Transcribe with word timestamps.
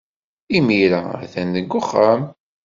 Imir-a, 0.57 1.01
a-t-an 1.23 1.49
deg 1.55 1.71
uxxam. 1.79 2.21